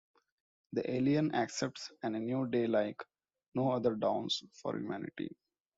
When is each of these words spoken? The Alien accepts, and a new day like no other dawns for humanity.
The 0.73 0.89
Alien 0.91 1.35
accepts, 1.35 1.91
and 2.01 2.15
a 2.15 2.19
new 2.19 2.47
day 2.47 2.65
like 2.65 2.99
no 3.53 3.69
other 3.69 3.93
dawns 3.93 4.41
for 4.51 4.75
humanity. 4.75 5.29